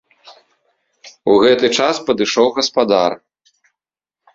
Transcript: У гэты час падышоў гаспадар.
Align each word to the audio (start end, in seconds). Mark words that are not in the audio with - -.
У 1.31 1.37
гэты 1.45 1.67
час 1.77 1.95
падышоў 2.11 2.47
гаспадар. 2.59 3.11